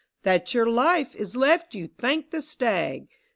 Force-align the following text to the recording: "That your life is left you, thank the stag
"That 0.23 0.51
your 0.55 0.65
life 0.65 1.15
is 1.15 1.35
left 1.35 1.75
you, 1.75 1.85
thank 1.87 2.31
the 2.31 2.41
stag 2.41 3.07